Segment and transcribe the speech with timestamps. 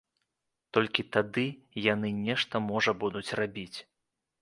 [0.77, 1.45] Толькі тады
[1.93, 3.77] яны нешта можа будуць рабіць.